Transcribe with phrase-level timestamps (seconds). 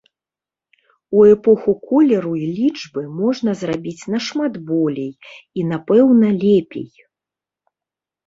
[1.17, 6.89] У эпоху колеру і лічбы можна зрабіць нашмат болей і, напэўна, лепей.